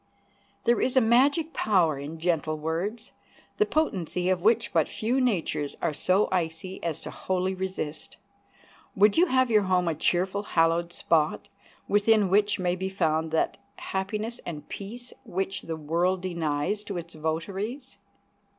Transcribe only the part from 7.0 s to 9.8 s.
to wholly resist. Would you have your